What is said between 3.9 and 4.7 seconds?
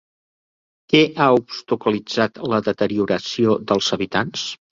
hàbitats?